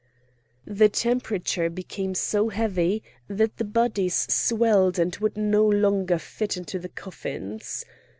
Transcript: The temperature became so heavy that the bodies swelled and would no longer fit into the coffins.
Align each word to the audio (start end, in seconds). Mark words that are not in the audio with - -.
The 0.65 0.89
temperature 0.89 1.69
became 1.69 2.15
so 2.15 2.49
heavy 2.49 3.03
that 3.27 3.57
the 3.57 3.63
bodies 3.63 4.15
swelled 4.33 4.97
and 4.97 5.15
would 5.17 5.37
no 5.37 5.63
longer 5.63 6.17
fit 6.17 6.57
into 6.57 6.79
the 6.79 6.89
coffins. 6.89 7.85